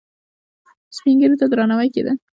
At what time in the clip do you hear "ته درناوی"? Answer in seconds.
1.39-1.89